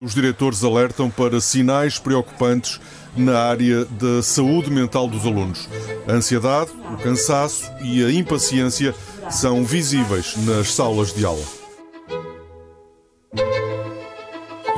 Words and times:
Os 0.00 0.14
diretores 0.14 0.62
alertam 0.62 1.10
para 1.10 1.40
sinais 1.40 1.98
preocupantes 1.98 2.80
na 3.16 3.36
área 3.36 3.84
da 3.84 4.22
saúde 4.22 4.70
mental 4.70 5.08
dos 5.08 5.26
alunos. 5.26 5.68
A 6.06 6.12
ansiedade, 6.12 6.70
o 6.92 6.96
cansaço 6.98 7.68
e 7.82 8.04
a 8.04 8.12
impaciência 8.12 8.94
são 9.28 9.64
visíveis 9.64 10.36
nas 10.36 10.72
salas 10.72 11.12
de 11.12 11.24
aula. 11.24 11.44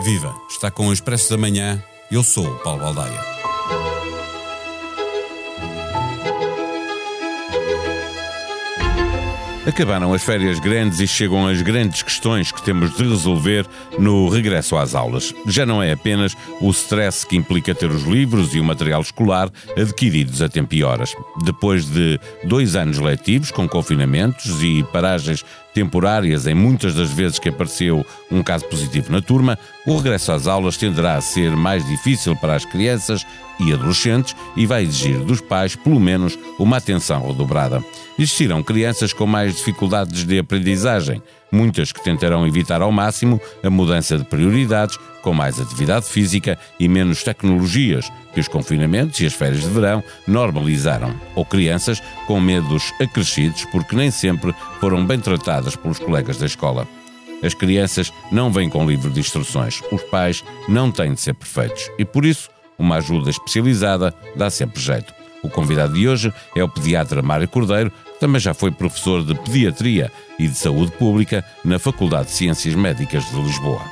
Viva! 0.02 0.34
Está 0.48 0.70
com 0.70 0.88
o 0.88 0.92
Expresso 0.92 1.28
da 1.28 1.36
Manhã. 1.36 1.84
Eu 2.10 2.24
sou 2.24 2.46
o 2.46 2.58
Paulo 2.60 2.80
Baldaia. 2.80 3.39
Acabaram 9.66 10.14
as 10.14 10.22
férias 10.22 10.58
grandes 10.58 11.00
e 11.00 11.06
chegam 11.06 11.46
as 11.46 11.60
grandes 11.60 12.02
questões 12.02 12.50
que 12.50 12.62
temos 12.62 12.96
de 12.96 13.02
resolver 13.02 13.66
no 13.98 14.28
regresso 14.30 14.74
às 14.74 14.94
aulas. 14.94 15.34
Já 15.46 15.66
não 15.66 15.82
é 15.82 15.92
apenas 15.92 16.34
o 16.62 16.70
stress 16.70 17.26
que 17.26 17.36
implica 17.36 17.74
ter 17.74 17.90
os 17.90 18.04
livros 18.04 18.54
e 18.54 18.60
o 18.60 18.64
material 18.64 19.02
escolar 19.02 19.50
adquiridos 19.76 20.40
a 20.40 20.48
tempo 20.48 20.74
e 20.74 20.82
horas. 20.82 21.14
Depois 21.44 21.84
de 21.84 22.18
dois 22.44 22.74
anos 22.74 22.98
letivos, 22.98 23.50
com 23.50 23.68
confinamentos 23.68 24.62
e 24.62 24.82
paragens 24.84 25.44
temporárias 25.74 26.46
em 26.46 26.54
muitas 26.54 26.94
das 26.94 27.10
vezes 27.10 27.38
que 27.38 27.48
apareceu 27.48 28.04
um 28.30 28.42
caso 28.42 28.64
positivo 28.66 29.12
na 29.12 29.20
turma, 29.20 29.58
o 29.86 29.96
regresso 29.96 30.32
às 30.32 30.46
aulas 30.46 30.76
tenderá 30.76 31.16
a 31.16 31.20
ser 31.20 31.50
mais 31.50 31.86
difícil 31.86 32.36
para 32.36 32.54
as 32.54 32.64
crianças 32.64 33.24
e 33.58 33.72
adolescentes 33.72 34.34
e 34.56 34.66
vai 34.66 34.82
exigir 34.82 35.18
dos 35.18 35.40
pais, 35.40 35.76
pelo 35.76 36.00
menos, 36.00 36.38
uma 36.58 36.78
atenção 36.78 37.26
redobrada. 37.26 37.84
Existirão 38.18 38.62
crianças 38.62 39.12
com 39.12 39.26
mais 39.26 39.56
dificuldades 39.56 40.24
de 40.24 40.38
aprendizagem, 40.38 41.22
muitas 41.50 41.92
que 41.92 42.02
tentarão 42.02 42.46
evitar 42.46 42.82
ao 42.82 42.92
máximo 42.92 43.40
a 43.62 43.70
mudança 43.70 44.16
de 44.16 44.24
prioridades, 44.24 44.98
com 45.22 45.34
mais 45.34 45.60
atividade 45.60 46.06
física 46.06 46.58
e 46.78 46.88
menos 46.88 47.22
tecnologias, 47.22 48.10
que 48.32 48.40
os 48.40 48.48
confinamentos 48.48 49.20
e 49.20 49.26
as 49.26 49.32
férias 49.32 49.62
de 49.62 49.68
verão 49.68 50.02
normalizaram, 50.26 51.14
ou 51.34 51.44
crianças 51.44 52.02
com 52.26 52.40
medos 52.40 52.92
acrescidos 53.00 53.64
porque 53.66 53.96
nem 53.96 54.10
sempre 54.10 54.54
foram 54.80 55.04
bem 55.04 55.18
tratadas 55.18 55.76
pelos 55.76 55.98
colegas 55.98 56.38
da 56.38 56.46
escola. 56.46 56.86
As 57.42 57.54
crianças 57.54 58.12
não 58.30 58.52
vêm 58.52 58.68
com 58.68 58.86
livro 58.86 59.10
de 59.10 59.20
instruções, 59.20 59.80
os 59.90 60.02
pais 60.04 60.44
não 60.68 60.90
têm 60.92 61.14
de 61.14 61.20
ser 61.20 61.34
perfeitos 61.34 61.90
e 61.98 62.04
por 62.04 62.24
isso 62.24 62.50
uma 62.78 62.96
ajuda 62.96 63.30
especializada 63.30 64.14
dá 64.36 64.50
sempre 64.50 64.80
jeito. 64.80 65.12
O 65.42 65.48
convidado 65.48 65.94
de 65.94 66.06
hoje 66.06 66.32
é 66.54 66.62
o 66.62 66.68
pediatra 66.68 67.22
Mário 67.22 67.48
Cordeiro, 67.48 67.90
também 68.20 68.38
já 68.38 68.52
foi 68.52 68.70
professor 68.70 69.24
de 69.24 69.34
Pediatria 69.34 70.12
e 70.38 70.46
de 70.46 70.54
Saúde 70.54 70.92
Pública 70.92 71.42
na 71.64 71.78
Faculdade 71.78 72.26
de 72.26 72.34
Ciências 72.34 72.74
Médicas 72.74 73.24
de 73.30 73.40
Lisboa. 73.40 73.82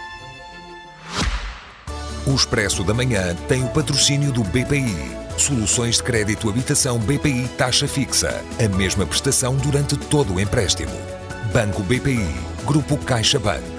O 2.27 2.35
Expresso 2.35 2.85
da 2.85 2.93
Manhã 2.93 3.35
tem 3.49 3.65
o 3.65 3.69
patrocínio 3.69 4.31
do 4.31 4.45
BPI. 4.45 4.95
Soluções 5.39 5.97
de 5.97 6.03
crédito 6.03 6.51
habitação 6.51 6.99
BPI 6.99 7.49
taxa 7.57 7.89
fixa. 7.89 8.45
A 8.63 8.77
mesma 8.77 9.07
prestação 9.07 9.57
durante 9.57 9.97
todo 9.97 10.35
o 10.35 10.41
empréstimo. 10.41 10.93
Banco 11.53 11.83
BPI. 11.83 12.29
Grupo 12.67 12.99
CaixaBank. 12.99 13.78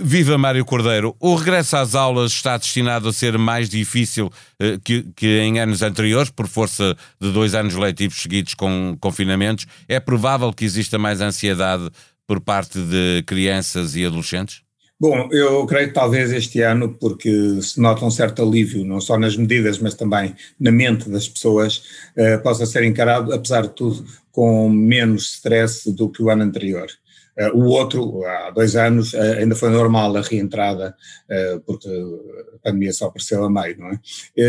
Viva 0.00 0.36
Mário 0.38 0.64
Cordeiro. 0.64 1.16
O 1.20 1.34
regresso 1.34 1.76
às 1.76 1.94
aulas 1.94 2.32
está 2.32 2.56
destinado 2.56 3.08
a 3.08 3.12
ser 3.12 3.36
mais 3.38 3.68
difícil 3.68 4.30
eh, 4.58 4.78
que, 4.82 5.04
que, 5.14 5.38
em 5.38 5.58
anos 5.58 5.82
anteriores, 5.82 6.30
por 6.30 6.46
força 6.46 6.96
de 7.20 7.30
dois 7.32 7.54
anos 7.54 7.74
letivos 7.74 8.20
seguidos 8.20 8.54
com 8.54 8.96
confinamentos. 9.00 9.66
É 9.88 10.00
provável 10.00 10.52
que 10.52 10.64
exista 10.64 10.98
mais 10.98 11.20
ansiedade 11.20 11.90
por 12.26 12.40
parte 12.40 12.78
de 12.78 13.22
crianças 13.26 13.94
e 13.94 14.04
adolescentes? 14.04 14.62
Bom, 14.98 15.28
eu 15.30 15.66
creio 15.66 15.88
que 15.88 15.94
talvez 15.94 16.32
este 16.32 16.62
ano, 16.62 16.96
porque 16.98 17.60
se 17.60 17.78
nota 17.78 18.02
um 18.04 18.10
certo 18.10 18.42
alívio, 18.42 18.82
não 18.82 18.98
só 18.98 19.18
nas 19.18 19.36
medidas, 19.36 19.78
mas 19.78 19.94
também 19.94 20.34
na 20.58 20.72
mente 20.72 21.10
das 21.10 21.28
pessoas, 21.28 21.82
eh, 22.16 22.38
possa 22.38 22.64
ser 22.64 22.82
encarado, 22.82 23.32
apesar 23.34 23.62
de 23.62 23.74
tudo, 23.74 24.06
com 24.32 24.70
menos 24.70 25.34
stress 25.34 25.92
do 25.92 26.08
que 26.08 26.22
o 26.22 26.30
ano 26.30 26.44
anterior. 26.44 26.88
Uh, 27.38 27.54
o 27.54 27.66
outro, 27.66 28.24
há 28.24 28.50
dois 28.50 28.76
anos, 28.76 29.12
uh, 29.12 29.20
ainda 29.38 29.54
foi 29.54 29.68
normal 29.68 30.16
a 30.16 30.22
reentrada, 30.22 30.96
uh, 31.28 31.60
porque 31.60 31.88
a 32.54 32.58
pandemia 32.62 32.92
só 32.92 33.06
apareceu 33.06 33.44
a 33.44 33.50
meio, 33.50 33.78
não 33.78 33.88
é? 33.90 34.00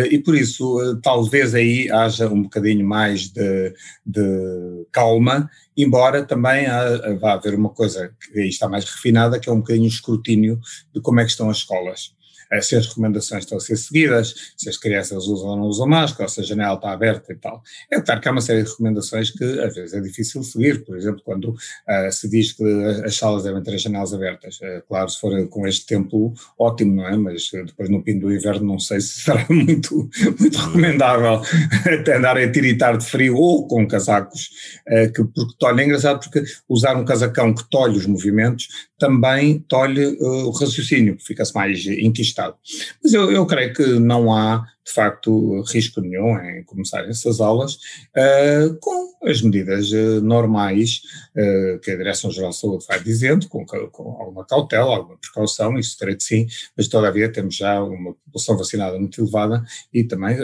e 0.07 0.19
por 0.19 0.35
isso, 0.35 0.97
talvez 1.01 1.53
aí 1.53 1.91
haja 1.91 2.29
um 2.29 2.43
bocadinho 2.43 2.87
mais 2.87 3.27
de, 3.27 3.73
de 4.05 4.87
calma, 4.91 5.49
embora 5.75 6.23
também 6.23 6.65
há, 6.65 7.13
vá 7.19 7.33
haver 7.33 7.55
uma 7.55 7.69
coisa 7.69 8.13
que 8.19 8.39
aí 8.39 8.47
está 8.47 8.69
mais 8.69 8.85
refinada, 8.85 9.39
que 9.39 9.49
é 9.49 9.51
um 9.51 9.59
bocadinho 9.59 9.85
o 9.85 9.89
escrutínio 9.89 10.59
de 10.93 11.01
como 11.01 11.19
é 11.19 11.25
que 11.25 11.31
estão 11.31 11.49
as 11.49 11.57
escolas. 11.57 12.16
Eh, 12.51 12.61
se 12.61 12.75
as 12.75 12.87
recomendações 12.87 13.43
estão 13.43 13.57
a 13.57 13.61
ser 13.61 13.77
seguidas, 13.77 14.53
se 14.55 14.69
as 14.69 14.77
crianças 14.77 15.25
usam 15.27 15.49
ou 15.49 15.57
não 15.57 15.63
usam 15.65 15.87
máscara, 15.87 16.29
se 16.29 16.41
a 16.41 16.43
janela 16.43 16.75
está 16.75 16.91
aberta 16.91 17.31
e 17.31 17.35
tal. 17.35 17.61
É 17.91 17.99
claro 18.01 18.21
que 18.21 18.27
há 18.27 18.31
uma 18.31 18.41
série 18.41 18.63
de 18.63 18.69
recomendações 18.69 19.31
que 19.31 19.43
às 19.43 19.75
vezes 19.75 19.93
é 19.93 20.01
difícil 20.01 20.43
seguir, 20.43 20.83
por 20.85 20.97
exemplo, 20.97 21.21
quando 21.23 21.51
uh, 21.51 22.11
se 22.11 22.29
diz 22.29 22.53
que 22.53 22.63
as 23.05 23.15
salas 23.15 23.43
devem 23.43 23.61
ter 23.61 23.75
as 23.75 23.81
janelas 23.81 24.13
abertas. 24.13 24.59
Uh, 24.59 24.81
claro, 24.87 25.09
se 25.09 25.19
for 25.19 25.47
com 25.47 25.67
este 25.67 25.85
tempo, 25.85 26.33
ótimo, 26.57 26.95
não 26.95 27.07
é? 27.07 27.15
Mas 27.17 27.49
depois 27.51 27.89
no 27.89 28.01
fim 28.03 28.19
do 28.19 28.33
inverno 28.33 28.65
não 28.65 28.79
sei 28.79 29.01
se 29.01 29.21
será 29.21 29.45
muito, 29.49 30.09
muito 30.39 30.57
recomendável 30.57 31.41
até 31.99 32.17
andar 32.17 32.37
a 32.37 32.51
tiritar 32.51 32.97
de 32.97 33.05
frio 33.05 33.35
ou 33.35 33.67
com 33.67 33.87
casacos, 33.87 34.49
uh, 34.87 35.11
que, 35.11 35.23
porque 35.23 35.55
tolhe, 35.59 35.81
é 35.81 35.85
engraçado 35.85 36.19
porque 36.19 36.43
usar 36.67 36.95
um 36.95 37.05
casacão 37.05 37.53
que 37.53 37.67
tolhe 37.69 37.97
os 37.97 38.05
movimentos 38.05 38.86
também 38.97 39.59
tolhe 39.59 40.17
o 40.19 40.49
raciocínio, 40.51 41.17
fica-se 41.19 41.53
mais 41.53 41.85
inquistado 41.85 42.27
Estado. 42.47 42.55
Mas 43.03 43.13
eu, 43.13 43.31
eu 43.31 43.45
creio 43.45 43.73
que 43.73 43.83
não 43.99 44.33
há 44.33 44.65
de 44.87 44.93
facto, 44.93 45.61
risco 45.63 45.99
nenhum 45.99 46.39
em 46.39 46.63
começar 46.63 47.03
essas 47.09 47.41
aulas 47.41 47.73
uh, 48.15 48.73
com 48.79 49.17
as 49.27 49.41
medidas 49.41 49.91
uh, 49.91 50.21
normais 50.21 51.01
uh, 51.35 51.77
que 51.79 51.91
a 51.91 51.97
Direção-Geral 51.97 52.51
de 52.51 52.57
Saúde 52.57 52.85
vai 52.87 53.03
dizendo, 53.03 53.49
com, 53.49 53.65
com, 53.65 54.03
alguma 54.17 54.45
cautela, 54.45 54.95
alguma 54.95 55.17
precaução, 55.17 55.77
isso 55.77 55.97
terei 55.97 56.15
de 56.15 56.23
sim, 56.23 56.47
mas 56.77 56.87
todavia 56.87 57.29
temos 57.29 57.57
já 57.57 57.83
uma 57.83 58.13
população 58.13 58.57
vacinada 58.57 58.97
muito 58.97 59.19
elevada 59.19 59.61
e 59.93 60.05
também 60.05 60.37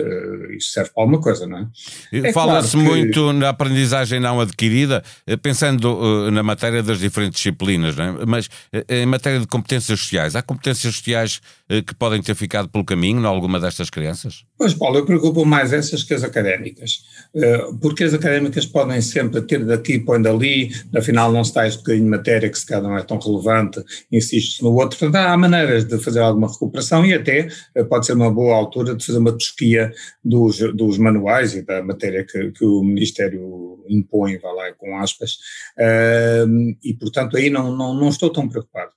isso 0.57 0.71
serve 0.71 0.91
para 0.93 1.03
alguma 1.03 1.21
coisa, 1.21 1.47
não 1.47 1.59
é? 1.59 1.67
é 2.11 2.33
Fala-se 2.33 2.71
claro 2.71 2.89
que... 2.89 2.95
muito 2.95 3.31
na 3.33 3.49
aprendizagem 3.49 4.19
não 4.19 4.41
adquirida, 4.41 5.03
pensando 5.41 6.31
na 6.31 6.43
matéria 6.43 6.83
das 6.83 6.99
diferentes 6.99 7.37
disciplinas, 7.37 7.97
é? 7.97 8.25
mas 8.25 8.49
em 8.89 9.05
matéria 9.05 9.39
de 9.39 9.47
competências 9.47 9.99
sociais, 9.99 10.35
há 10.35 10.41
competências 10.41 10.95
sociais 10.95 11.41
que 11.85 11.93
podem 11.93 12.21
ter 12.21 12.35
ficado 12.35 12.67
pelo 12.67 12.83
caminho 12.83 13.21
em 13.21 13.25
alguma 13.25 13.59
destas 13.59 13.89
crianças? 13.89 14.32
Pois, 14.63 14.73
Paulo, 14.73 14.99
eu 14.99 15.05
preocupo 15.05 15.43
mais 15.43 15.73
essas 15.73 16.03
que 16.03 16.13
as 16.13 16.23
académicas, 16.23 17.03
eh, 17.35 17.65
porque 17.81 18.03
as 18.03 18.13
académicas 18.13 18.65
podem 18.65 19.01
sempre 19.01 19.41
ter 19.41 19.65
daqui, 19.65 19.99
põe 19.99 20.21
dali, 20.21 20.71
afinal 20.95 21.31
não 21.31 21.41
está 21.41 21.67
este 21.67 21.79
bocadinho 21.79 22.05
de 22.05 22.11
matéria 22.11 22.49
que 22.49 22.57
se 22.57 22.65
calhar 22.65 22.83
não 22.83 22.97
é 22.97 23.01
tão 23.03 23.17
relevante, 23.17 23.83
insiste-se 24.11 24.63
no 24.63 24.73
outro, 24.73 24.97
portanto 24.97 25.15
há 25.15 25.35
maneiras 25.35 25.83
de 25.85 25.97
fazer 25.97 26.21
alguma 26.21 26.47
recuperação 26.47 27.05
e 27.05 27.13
até 27.13 27.49
eh, 27.75 27.83
pode 27.83 28.05
ser 28.05 28.13
uma 28.13 28.31
boa 28.31 28.55
altura 28.55 28.95
de 28.95 29.03
fazer 29.05 29.17
uma 29.17 29.33
tosquia 29.33 29.91
dos, 30.23 30.59
dos 30.73 30.97
manuais 30.97 31.55
e 31.55 31.63
da 31.63 31.83
matéria 31.83 32.23
que, 32.23 32.51
que 32.51 32.63
o 32.63 32.83
Ministério 32.83 33.83
impõe, 33.89 34.37
vai 34.37 34.53
lá 34.53 34.73
com 34.73 34.97
aspas, 34.97 35.39
eh, 35.77 36.45
e 36.83 36.93
portanto 36.93 37.35
aí 37.35 37.49
não, 37.49 37.75
não, 37.75 37.93
não 37.93 38.07
estou 38.07 38.29
tão 38.29 38.47
preocupado. 38.47 38.91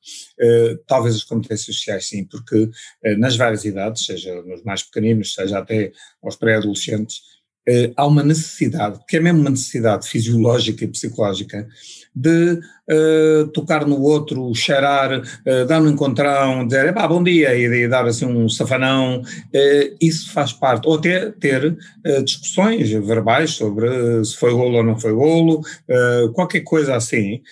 Talvez 0.86 1.16
as 1.16 1.24
competências 1.24 1.74
sociais 1.74 2.08
sim, 2.08 2.24
porque 2.24 2.68
nas 3.18 3.36
várias 3.36 3.64
idades, 3.64 4.04
seja 4.04 4.42
nos 4.42 4.62
mais 4.62 4.82
pequeninos, 4.82 5.25
seja 5.34 5.58
até 5.58 5.92
aos 6.22 6.36
pré-adolescentes, 6.36 7.35
eh, 7.68 7.92
há 7.96 8.06
uma 8.06 8.22
necessidade, 8.22 9.00
que 9.08 9.16
é 9.16 9.20
mesmo 9.20 9.40
uma 9.40 9.50
necessidade 9.50 10.08
fisiológica 10.08 10.84
e 10.84 10.88
psicológica, 10.88 11.66
de 12.16 12.52
uh, 12.54 13.46
tocar 13.48 13.86
no 13.86 14.00
outro, 14.00 14.54
cheirar, 14.54 15.20
uh, 15.20 15.66
dar 15.66 15.82
um 15.82 15.88
encontrão, 15.88 16.66
dizer 16.66 16.94
bom 16.94 17.22
dia 17.22 17.54
e, 17.54 17.66
e, 17.66 17.88
dar 17.88 18.06
assim 18.06 18.24
um 18.24 18.48
safanão, 18.48 19.22
isso 20.00 20.32
faz 20.32 20.52
parte, 20.52 20.88
ou 20.88 20.94
até 20.94 21.30
ter 21.32 21.76
discussões 22.24 22.90
verbais 22.90 23.50
sobre 23.50 24.24
se 24.24 24.34
foi 24.36 24.52
golo 24.52 24.78
ou 24.78 24.82
não 24.82 24.98
foi 24.98 25.12
golo, 25.12 25.62
qualquer 26.34 26.60
coisa 26.60 26.96
assim, 26.96 27.42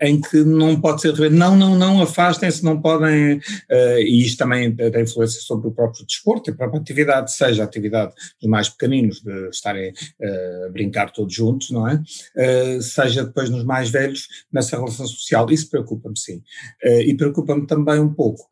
em 0.00 0.20
que 0.20 0.38
não 0.44 0.80
pode 0.80 1.00
ser, 1.00 1.30
não, 1.30 1.56
não, 1.56 1.76
não, 1.76 2.02
afastem-se, 2.02 2.64
não 2.64 2.80
podem, 2.80 3.40
e 3.70 4.22
isto 4.22 4.38
também 4.38 4.74
tem 4.74 5.02
influência 5.02 5.40
sobre 5.40 5.68
o 5.68 5.72
próprio 5.72 6.04
desporto 6.04 6.50
e 6.50 6.52
a 6.52 6.56
própria 6.56 6.80
atividade, 6.80 7.32
seja 7.32 7.62
a 7.62 7.66
atividade 7.66 8.12
dos 8.40 8.50
mais 8.50 8.68
pequeninos, 8.68 9.22
de 9.26 9.48
estarem 9.48 9.92
a 10.66 10.68
brincar 10.70 11.12
todos 11.12 11.34
juntos, 11.34 11.70
não 11.70 11.88
é? 11.88 12.00
seja 12.80 13.24
depois 13.24 13.50
nos 13.50 13.64
mais 13.64 13.90
velhos 13.90 14.28
nessa 14.52 14.76
relação 14.76 15.06
social. 15.06 15.50
Isso 15.50 15.68
preocupa-me, 15.68 16.18
sim. 16.18 16.42
Uh, 16.84 17.02
e 17.02 17.16
preocupa-me 17.16 17.66
também 17.66 18.00
um 18.00 18.12
pouco 18.12 18.48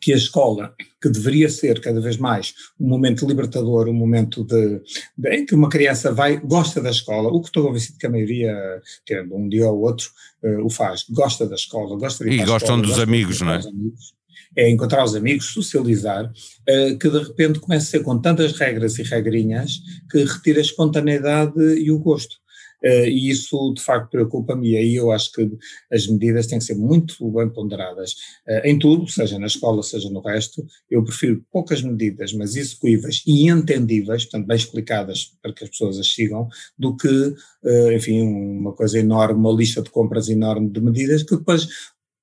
que 0.00 0.12
a 0.12 0.16
escola, 0.16 0.72
que 1.02 1.08
deveria 1.08 1.48
ser 1.48 1.80
cada 1.80 2.00
vez 2.00 2.16
mais 2.16 2.54
um 2.78 2.88
momento 2.88 3.26
libertador, 3.26 3.88
um 3.88 3.92
momento 3.92 4.44
de, 4.44 4.80
de 5.18 5.30
em 5.30 5.44
que 5.44 5.52
uma 5.52 5.68
criança 5.68 6.12
vai, 6.12 6.36
gosta 6.38 6.80
da 6.80 6.90
escola, 6.90 7.28
o 7.28 7.40
que 7.40 7.48
estou 7.48 7.64
convencido 7.64 7.98
que 7.98 8.06
a 8.06 8.10
maioria, 8.10 8.54
tendo 9.04 9.34
um 9.34 9.48
dia 9.48 9.68
ou 9.68 9.80
outro, 9.80 10.08
uh, 10.44 10.64
o 10.64 10.70
faz, 10.70 11.04
gosta 11.10 11.44
da 11.46 11.56
escola, 11.56 11.98
gosta 11.98 12.24
de 12.24 12.30
ir 12.30 12.34
E 12.34 12.44
gostam 12.44 12.76
escola, 12.76 12.82
dos 12.82 13.00
amigos, 13.00 13.40
não 13.40 13.52
é? 13.52 13.56
Amigos, 13.56 14.14
é 14.56 14.68
encontrar 14.70 15.04
os 15.04 15.14
amigos, 15.14 15.46
socializar, 15.46 16.26
uh, 16.26 16.98
que 16.98 17.08
de 17.08 17.18
repente 17.18 17.60
começa 17.60 17.86
a 17.86 17.90
ser 17.90 18.04
com 18.04 18.20
tantas 18.20 18.52
regras 18.52 18.98
e 18.98 19.02
regrinhas 19.02 19.80
que 20.10 20.24
retira 20.24 20.58
a 20.58 20.62
espontaneidade 20.62 21.60
e 21.78 21.90
o 21.90 21.98
gosto. 21.98 22.40
Uh, 22.82 23.04
e 23.06 23.28
isso 23.28 23.74
de 23.74 23.82
facto 23.82 24.10
preocupa-me, 24.10 24.70
e 24.70 24.76
aí 24.76 24.96
eu 24.96 25.12
acho 25.12 25.30
que 25.32 25.50
as 25.92 26.06
medidas 26.06 26.46
têm 26.46 26.58
que 26.58 26.64
ser 26.64 26.76
muito 26.76 27.30
bem 27.30 27.48
ponderadas 27.50 28.12
uh, 28.48 28.64
em 28.64 28.78
tudo, 28.78 29.06
seja 29.06 29.38
na 29.38 29.46
escola, 29.46 29.82
seja 29.82 30.08
no 30.08 30.20
resto. 30.20 30.64
Eu 30.90 31.04
prefiro 31.04 31.44
poucas 31.52 31.82
medidas, 31.82 32.32
mas 32.32 32.56
execuíveis 32.56 33.22
e 33.26 33.50
entendíveis, 33.50 34.24
portanto, 34.24 34.46
bem 34.46 34.56
explicadas 34.56 35.32
para 35.42 35.52
que 35.52 35.64
as 35.64 35.70
pessoas 35.70 35.98
as 35.98 36.10
sigam, 36.10 36.48
do 36.78 36.96
que, 36.96 37.08
uh, 37.08 37.92
enfim, 37.92 38.22
uma 38.22 38.72
coisa 38.72 38.98
enorme, 38.98 39.38
uma 39.38 39.52
lista 39.52 39.82
de 39.82 39.90
compras 39.90 40.30
enorme 40.30 40.70
de 40.70 40.80
medidas 40.80 41.22
que 41.22 41.36
depois 41.36 41.68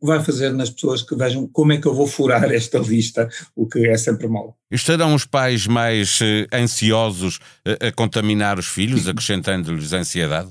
vai 0.02 0.24
fazer 0.24 0.52
nas 0.54 0.70
pessoas 0.70 1.02
que 1.02 1.16
vejam 1.16 1.48
como 1.48 1.74
é 1.74 1.78
que 1.78 1.88
eu 1.88 1.94
vou 1.94 2.08
furar 2.08 2.52
esta 2.52 2.78
lista, 2.80 3.28
o 3.56 3.68
que 3.68 3.88
é 3.88 3.98
sempre 3.98 4.28
mau. 4.28 4.56
Estarão 4.72 5.14
os 5.16 5.26
pais 5.26 5.66
mais 5.66 6.20
eh, 6.22 6.48
ansiosos 6.54 7.40
a, 7.66 7.88
a 7.88 7.92
contaminar 7.92 8.60
os 8.60 8.68
filhos, 8.68 9.08
acrescentando-lhes 9.08 9.94
ansiedade? 9.94 10.50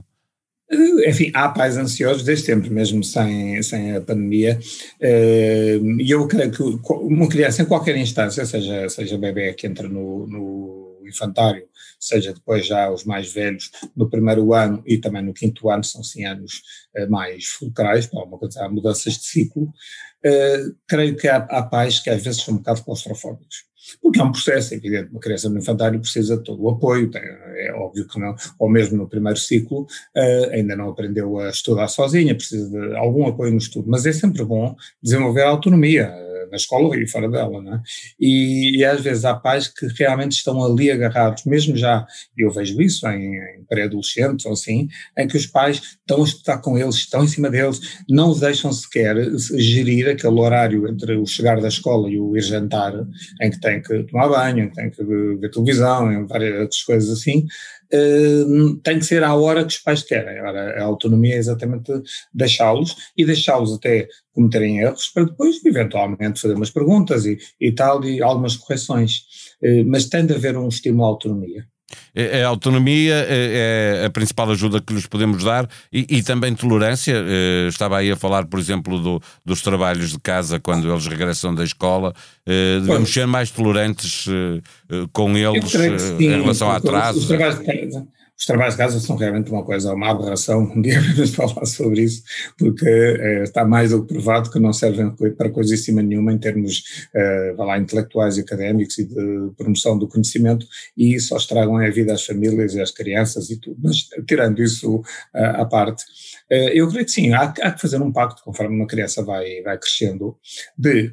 Eh, 0.70 1.10
enfim, 1.10 1.30
há 1.34 1.48
pais 1.48 1.76
ansiosos 1.76 2.24
desde 2.24 2.46
sempre, 2.46 2.70
mesmo 2.70 3.04
sem, 3.04 3.62
sem 3.62 3.96
a 3.96 4.00
pandemia, 4.00 4.58
eh, 5.00 5.78
e 5.98 6.10
eu 6.10 6.26
creio 6.26 6.50
que 6.50 6.62
uma 6.90 7.28
criança 7.28 7.62
em 7.62 7.66
qualquer 7.66 7.96
instância, 7.96 8.44
seja, 8.44 8.88
seja 8.88 9.16
bebê 9.16 9.52
que 9.54 9.66
entra 9.66 9.88
no, 9.88 10.26
no 10.26 10.98
infantário, 11.06 11.62
seja 12.06 12.32
depois 12.32 12.66
já 12.66 12.90
os 12.90 13.04
mais 13.04 13.32
velhos 13.32 13.70
no 13.96 14.08
primeiro 14.08 14.52
ano 14.52 14.82
e 14.86 14.98
também 14.98 15.22
no 15.22 15.34
quinto 15.34 15.68
ano, 15.70 15.84
são 15.84 16.02
sim 16.02 16.24
anos 16.24 16.62
uh, 16.96 17.10
mais 17.10 17.46
fulcrais, 17.46 18.06
coisa, 18.06 18.64
há 18.64 18.68
mudanças 18.68 19.14
de 19.14 19.24
ciclo, 19.24 19.64
uh, 19.64 20.76
creio 20.86 21.16
que 21.16 21.28
há, 21.28 21.36
há 21.36 21.62
pais 21.62 22.00
que 22.00 22.10
às 22.10 22.22
vezes 22.22 22.42
são 22.42 22.54
um 22.54 22.58
bocado 22.58 22.84
claustrofóbicos. 22.84 23.66
Porque 24.02 24.20
é 24.20 24.22
um 24.24 24.32
processo, 24.32 24.74
é 24.74 24.76
evidente, 24.76 25.10
uma 25.10 25.20
criança 25.20 25.48
no 25.48 25.58
infantário 25.58 26.00
precisa 26.00 26.36
de 26.36 26.42
todo 26.42 26.60
o 26.62 26.70
apoio, 26.70 27.10
tem, 27.10 27.22
é 27.22 27.72
óbvio 27.72 28.06
que 28.06 28.18
não, 28.18 28.34
ou 28.58 28.68
mesmo 28.68 28.96
no 28.96 29.08
primeiro 29.08 29.38
ciclo, 29.38 29.82
uh, 29.82 30.50
ainda 30.50 30.74
não 30.74 30.88
aprendeu 30.88 31.38
a 31.38 31.50
estudar 31.50 31.88
sozinha, 31.88 32.34
precisa 32.34 32.68
de 32.68 32.96
algum 32.96 33.26
apoio 33.26 33.52
no 33.52 33.58
estudo, 33.58 33.88
mas 33.88 34.04
é 34.04 34.12
sempre 34.12 34.44
bom 34.44 34.74
desenvolver 35.02 35.42
a 35.42 35.50
autonomia, 35.50 36.12
na 36.50 36.56
escola 36.56 36.96
e 36.96 37.06
fora 37.06 37.28
dela, 37.28 37.62
não 37.62 37.74
é? 37.74 37.82
E, 38.18 38.78
e, 38.78 38.84
às 38.84 39.00
vezes 39.00 39.24
há 39.24 39.34
pais 39.34 39.68
que 39.68 39.86
realmente 39.98 40.32
estão 40.32 40.62
ali 40.62 40.90
agarrados, 40.90 41.44
mesmo 41.44 41.76
já, 41.76 42.06
eu 42.36 42.50
vejo 42.50 42.80
isso 42.80 43.06
em, 43.08 43.36
em 43.36 43.64
pré-adolescentes 43.68 44.46
ou 44.46 44.52
assim, 44.52 44.88
em 45.16 45.28
que 45.28 45.36
os 45.36 45.46
pais 45.46 45.76
estão 45.76 46.22
a 46.22 46.24
estudar 46.24 46.58
com 46.58 46.78
eles, 46.78 46.96
estão 46.96 47.24
em 47.24 47.28
cima 47.28 47.50
deles, 47.50 47.80
não 48.08 48.30
os 48.30 48.40
deixam 48.40 48.72
sequer 48.72 49.16
gerir 49.56 50.08
aquele 50.08 50.40
horário 50.40 50.88
entre 50.88 51.16
o 51.16 51.26
chegar 51.26 51.60
da 51.60 51.68
escola 51.68 52.08
e 52.10 52.18
o 52.18 52.36
ir 52.36 52.42
jantar, 52.42 52.94
em 53.40 53.50
que 53.50 53.60
tem 53.60 53.82
que 53.82 54.02
tomar 54.04 54.28
banho, 54.28 54.64
em 54.64 54.68
que 54.68 54.74
tem 54.74 54.90
que 54.90 55.04
ver 55.04 55.50
televisão, 55.50 56.12
em 56.12 56.26
várias 56.26 56.60
outras 56.60 56.82
coisas 56.82 57.10
assim, 57.10 57.46
Uh, 57.92 58.76
tem 58.82 58.98
que 58.98 59.04
ser 59.04 59.22
à 59.22 59.34
hora 59.34 59.64
que 59.64 59.72
os 59.72 59.78
pais 59.78 60.02
querem. 60.02 60.38
A 60.38 60.82
autonomia 60.82 61.34
é 61.34 61.38
exatamente 61.38 61.92
deixá-los 62.32 62.96
e 63.16 63.24
deixá-los 63.24 63.72
até 63.74 64.08
cometerem 64.32 64.80
erros 64.80 65.08
para 65.08 65.24
depois, 65.24 65.64
eventualmente, 65.64 66.40
fazer 66.40 66.54
umas 66.54 66.70
perguntas 66.70 67.24
e, 67.24 67.38
e 67.60 67.72
tal, 67.72 68.04
e 68.04 68.22
algumas 68.22 68.56
correções. 68.56 69.22
Uh, 69.62 69.84
mas 69.86 70.06
tem 70.06 70.26
de 70.26 70.34
haver 70.34 70.56
um 70.56 70.68
estímulo 70.68 71.04
à 71.04 71.08
autonomia. 71.08 71.66
É, 72.14 72.40
é 72.40 72.44
a 72.44 72.48
autonomia 72.48 73.14
é, 73.28 74.00
é 74.02 74.06
a 74.06 74.10
principal 74.10 74.50
ajuda 74.50 74.80
que 74.80 74.92
lhes 74.92 75.06
podemos 75.06 75.44
dar 75.44 75.68
e, 75.92 76.06
e 76.08 76.22
também 76.22 76.54
tolerância. 76.54 77.14
Eh, 77.16 77.68
estava 77.68 77.98
aí 77.98 78.10
a 78.10 78.16
falar, 78.16 78.46
por 78.46 78.58
exemplo, 78.58 78.98
do, 78.98 79.22
dos 79.44 79.62
trabalhos 79.62 80.10
de 80.10 80.18
casa 80.18 80.58
quando 80.58 80.90
eles 80.90 81.06
regressam 81.06 81.54
da 81.54 81.62
escola. 81.62 82.12
Eh, 82.46 82.80
devemos 82.80 83.12
ser 83.12 83.26
mais 83.26 83.50
tolerantes 83.50 84.26
eh, 84.28 85.06
com 85.12 85.36
eles 85.36 85.74
em 86.18 86.40
relação 86.40 86.70
a 86.70 86.76
atrasos. 86.76 87.22
Os 87.22 87.28
trabalhos 87.28 87.58
de 87.60 87.64
casa 87.64 88.15
os 88.38 88.44
trabalhos 88.44 88.74
de 88.74 88.78
casa 88.78 89.00
são 89.00 89.16
realmente 89.16 89.50
uma 89.50 89.64
coisa, 89.64 89.94
uma 89.94 90.10
aberração. 90.10 90.60
Um 90.76 90.82
dia 90.82 91.00
vamos 91.16 91.34
falar 91.34 91.64
sobre 91.64 92.02
isso, 92.02 92.22
porque 92.58 92.86
é, 92.86 93.42
está 93.44 93.64
mais 93.64 93.90
do 93.90 94.04
que 94.04 94.12
provado 94.12 94.50
que 94.50 94.58
não 94.58 94.72
servem 94.72 95.10
para 95.36 95.50
coisíssima 95.50 96.02
nenhuma 96.02 96.32
em 96.32 96.38
termos, 96.38 97.06
é, 97.14 97.54
lá, 97.56 97.78
intelectuais 97.78 98.36
e 98.36 98.42
académicos 98.42 98.98
e 98.98 99.04
de 99.04 99.50
promoção 99.56 99.98
do 99.98 100.06
conhecimento 100.06 100.66
e 100.96 101.18
só 101.18 101.36
estragam 101.36 101.78
a 101.78 101.90
vida 101.90 102.12
às 102.12 102.24
famílias 102.24 102.74
e 102.74 102.80
às 102.80 102.90
crianças 102.90 103.48
e 103.50 103.58
tudo. 103.58 103.78
Mas, 103.82 104.08
tirando 104.26 104.62
isso 104.62 105.02
é, 105.34 105.44
à 105.46 105.64
parte, 105.64 106.04
eu 106.50 106.88
creio 106.88 107.04
que 107.04 107.10
sim, 107.10 107.32
há, 107.32 107.42
há 107.42 107.72
que 107.72 107.80
fazer 107.80 108.00
um 108.00 108.12
pacto 108.12 108.42
conforme 108.44 108.76
uma 108.76 108.86
criança 108.86 109.22
vai, 109.24 109.62
vai 109.62 109.78
crescendo 109.78 110.36
de 110.78 111.12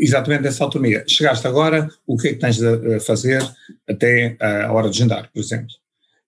exatamente 0.00 0.42
dessa 0.42 0.64
autonomia. 0.64 1.04
Chegaste 1.06 1.46
agora, 1.46 1.88
o 2.06 2.16
que 2.16 2.28
é 2.28 2.32
que 2.32 2.38
tens 2.38 2.62
a 2.62 3.00
fazer 3.00 3.42
até 3.88 4.36
a 4.40 4.72
hora 4.72 4.88
de 4.88 4.98
jantar, 4.98 5.30
por 5.32 5.40
exemplo? 5.40 5.68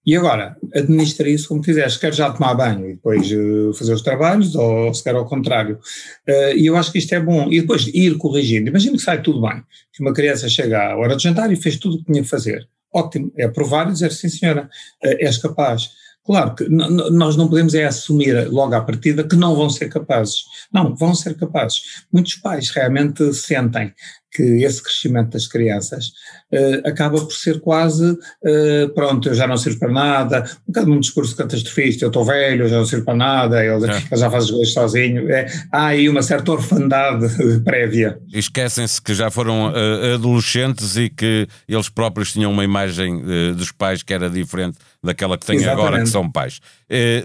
E 0.09 0.17
agora, 0.17 0.57
administra 0.75 1.29
isso 1.29 1.49
como 1.49 1.61
quiseres, 1.61 1.99
quer 1.99 2.15
já 2.15 2.31
tomar 2.31 2.55
banho 2.55 2.89
e 2.89 2.95
depois 2.95 3.31
uh, 3.31 3.75
fazer 3.75 3.93
os 3.93 4.01
trabalhos, 4.01 4.55
ou 4.55 4.95
se 4.95 5.05
quer 5.05 5.15
ao 5.15 5.27
contrário. 5.27 5.79
Uh, 6.27 6.57
e 6.57 6.65
eu 6.65 6.79
acho 6.79 6.91
que 6.91 6.97
isto 6.97 7.15
é 7.15 7.21
bom. 7.21 7.53
E 7.53 7.61
depois 7.61 7.87
ir 7.89 8.17
corrigindo. 8.17 8.71
Imagina 8.71 8.97
que 8.97 9.03
sai 9.03 9.21
tudo 9.21 9.43
bem, 9.43 9.63
que 9.93 10.01
uma 10.01 10.15
criança 10.15 10.49
chega 10.49 10.93
à 10.93 10.97
hora 10.97 11.15
de 11.15 11.23
jantar 11.23 11.53
e 11.53 11.57
fez 11.57 11.77
tudo 11.77 11.97
o 11.97 11.99
que 11.99 12.07
tinha 12.07 12.23
que 12.23 12.29
fazer. 12.29 12.67
Ótimo, 12.91 13.31
é 13.37 13.49
provar 13.49 13.91
e 13.91 13.93
dizer, 13.93 14.11
sim 14.11 14.31
senhora, 14.31 14.71
uh, 15.05 15.17
és 15.21 15.37
capaz. 15.37 15.91
Claro 16.25 16.55
que 16.55 16.67
nós 16.69 17.37
não 17.37 17.47
podemos 17.47 17.75
é 17.75 17.85
assumir 17.85 18.51
logo 18.51 18.75
à 18.75 18.81
partida 18.81 19.25
que 19.25 19.37
não 19.37 19.55
vão 19.55 19.69
ser 19.69 19.91
capazes. 19.91 20.45
Não, 20.73 20.97
vão 20.97 21.15
ser 21.15 21.35
capazes. 21.37 21.81
Muitos 22.11 22.35
pais 22.37 22.71
realmente 22.71 23.35
sentem 23.35 23.93
que 24.39 24.65
esse 24.65 24.81
crescimento 24.81 25.31
das 25.31 25.49
crianças 25.49 26.13
uh, 26.53 26.89
acaba 26.89 27.19
por 27.19 27.33
ser 27.33 27.61
quase, 27.61 28.13
uh, 28.13 28.89
pronto, 28.95 29.29
eu 29.29 29.35
já 29.35 29.49
não 29.49 29.57
sirvo 29.57 29.81
para 29.81 29.91
nada, 29.91 30.45
um 30.63 30.73
bocado 30.73 30.93
um 30.93 31.01
discurso 31.01 31.35
catastrofista, 31.35 32.05
eu 32.05 32.09
estou 32.09 32.25
velho, 32.25 32.65
eu 32.65 32.69
já 32.69 32.77
não 32.77 32.87
sirvo 32.87 33.05
para 33.05 33.17
nada, 33.17 33.65
eu, 33.65 33.85
é. 33.85 34.03
eu 34.13 34.17
já 34.17 34.31
faço 34.31 34.47
as 34.47 34.51
coisas 34.53 34.73
sozinho, 34.73 35.29
é, 35.29 35.47
há 35.73 35.87
aí 35.87 36.09
uma 36.09 36.23
certa 36.23 36.53
orfandade 36.53 37.27
prévia. 37.65 38.21
Esquecem-se 38.33 39.03
que 39.03 39.13
já 39.13 39.29
foram 39.29 39.73
uh, 39.73 40.15
adolescentes 40.15 40.97
e 40.97 41.11
que 41.11 41.49
eles 41.69 41.89
próprios 41.89 42.33
tinham 42.33 42.53
uma 42.53 42.63
imagem 42.63 43.21
dos 43.57 43.73
pais 43.73 44.03
que 44.03 44.15
era 44.15 44.31
diferente 44.31 44.79
daquela 45.03 45.37
que 45.37 45.47
têm 45.47 45.57
Exatamente. 45.57 45.87
agora, 45.87 46.03
que 46.03 46.09
são 46.09 46.31
pais. 46.31 46.61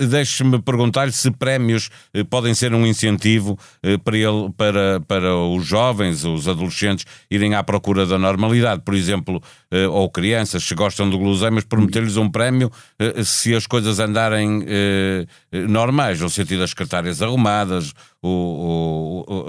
Deixe-me 0.09 0.61
perguntar-lhe 0.61 1.11
se 1.11 1.31
prémios 1.31 1.89
podem 2.29 2.53
ser 2.53 2.73
um 2.73 2.85
incentivo 2.85 3.57
para, 4.03 4.17
ele, 4.17 4.51
para, 4.57 4.99
para 5.07 5.35
os 5.35 5.65
jovens, 5.65 6.23
os 6.25 6.47
adolescentes, 6.47 7.05
irem 7.29 7.55
à 7.55 7.63
procura 7.63 8.05
da 8.05 8.17
normalidade, 8.17 8.81
por 8.83 8.93
exemplo, 8.93 9.41
eh, 9.71 9.87
ou 9.87 10.09
crianças 10.09 10.67
que 10.67 10.75
gostam 10.75 11.09
do 11.09 11.17
guloseimas, 11.17 11.63
prometer-lhes 11.63 12.17
um 12.17 12.29
prémio 12.29 12.69
eh, 12.99 13.23
se 13.23 13.55
as 13.55 13.65
coisas 13.65 13.99
andarem 13.99 14.63
eh, 14.67 15.25
normais, 15.67 16.19
no 16.19 16.29
sentido 16.29 16.59
das 16.59 16.69
secretárias 16.71 17.21
arrumadas, 17.21 17.93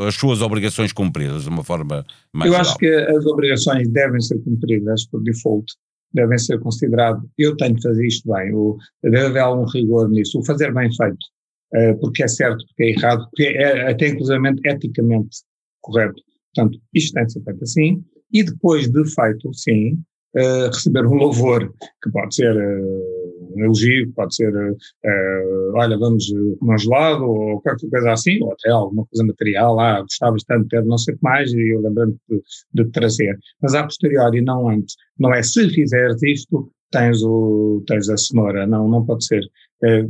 as 0.07 0.15
suas 0.15 0.41
obrigações 0.41 0.93
cumpridas, 0.93 1.45
de 1.45 1.49
uma 1.49 1.63
forma 1.63 2.05
mais 2.33 2.49
Eu 2.49 2.57
geral. 2.57 2.71
acho 2.71 2.79
que 2.79 2.89
as 2.89 3.27
obrigações 3.27 3.89
devem 3.89 4.21
ser 4.21 4.39
cumpridas 4.43 5.07
por 5.07 5.23
default, 5.23 5.75
devem 6.15 6.39
ser 6.39 6.59
consideradas, 6.61 7.23
eu 7.37 7.57
tenho 7.57 7.75
que 7.75 7.83
fazer 7.83 8.07
isto 8.07 8.33
bem, 8.33 8.55
o, 8.55 8.79
deve 9.03 9.27
haver 9.27 9.41
algum 9.41 9.65
rigor 9.65 10.09
nisso, 10.09 10.39
o 10.39 10.45
fazer 10.45 10.73
bem 10.73 10.89
feito, 10.95 11.27
porque 12.01 12.23
é 12.23 12.29
certo, 12.29 12.65
porque 12.67 12.85
é 12.85 12.91
errado, 12.91 13.27
porque 13.29 13.43
é 13.43 13.91
até 13.91 14.09
inclusivamente 14.09 14.61
eticamente 14.65 15.39
correto. 15.81 16.23
Portanto, 16.55 16.79
isto 16.95 17.13
tem 17.15 17.27
de 17.27 17.33
ser 17.33 17.43
feito 17.43 17.65
assim, 17.65 18.05
e 18.33 18.43
depois 18.43 18.89
de 18.89 19.05
feito, 19.13 19.53
sim, 19.55 19.99
uh, 20.37 20.67
receber 20.67 21.07
um 21.07 21.15
louvor, 21.15 21.73
que 22.03 22.11
pode 22.11 22.35
ser 22.35 22.57
uh, 22.57 23.24
um 23.57 23.65
elogio, 23.65 24.13
pode 24.13 24.35
ser, 24.35 24.55
uh, 24.55 25.73
olha, 25.75 25.99
vamos 25.99 26.29
comer 26.59 26.75
um 26.75 26.79
gelado, 26.79 27.25
ou 27.25 27.61
qualquer 27.61 27.89
coisa 27.89 28.13
assim, 28.13 28.43
ou 28.43 28.53
até 28.53 28.71
alguma 28.71 29.07
coisa 29.07 29.25
material, 29.25 29.79
ah, 29.81 30.01
gostavas 30.01 30.43
tanto 30.45 30.65
de 30.65 30.69
ter 30.69 30.85
não 30.85 30.99
sei 30.99 31.15
o 31.15 31.17
que 31.17 31.23
mais, 31.23 31.53
e 31.53 31.75
eu 31.75 31.81
lembro-me 31.81 32.17
de, 32.29 32.43
de 32.73 32.91
trazer. 32.91 33.39
Mas 33.63 33.75
a 33.75 33.83
posteriori, 33.83 34.41
não 34.41 34.69
antes. 34.69 34.97
Não 35.19 35.33
é 35.33 35.43
se 35.43 35.69
fizeres 35.71 36.23
isto, 36.23 36.71
tens, 36.91 37.23
o, 37.23 37.83
tens 37.87 38.09
a 38.09 38.17
cenoura. 38.17 38.67
Não, 38.67 38.89
não 38.89 39.05
pode 39.05 39.25
ser. 39.25 39.43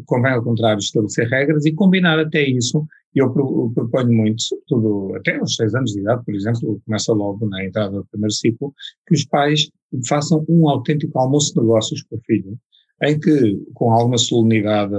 convém, 0.07 0.33
ao 0.33 0.43
contrário, 0.43 0.79
estabelecer 0.79 1.29
regras 1.29 1.65
e 1.67 1.73
combinar 1.73 2.19
até 2.19 2.43
isso 2.43 2.87
eu 3.15 3.33
proponho 3.75 4.13
muito, 4.13 4.43
sobretudo 4.43 5.15
até 5.15 5.37
aos 5.37 5.55
seis 5.55 5.75
anos 5.75 5.93
de 5.93 6.01
idade, 6.01 6.25
por 6.25 6.35
exemplo, 6.35 6.81
começa 6.85 7.13
logo 7.13 7.47
na 7.47 7.65
entrada 7.65 7.97
do 7.97 8.07
primeiro 8.07 8.33
ciclo, 8.33 8.75
que 9.07 9.15
os 9.15 9.25
pais 9.25 9.71
façam 10.09 10.45
um 10.49 10.69
autêntico 10.69 11.17
almoço 11.19 11.55
de 11.55 11.61
negócios 11.61 12.03
com 12.03 12.17
o 12.17 12.21
filho, 12.27 12.59
em 13.03 13.19
que, 13.19 13.59
com 13.75 13.91
alguma 13.91 14.19
solenidade 14.19 14.95